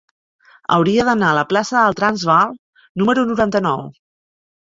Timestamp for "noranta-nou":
3.33-3.85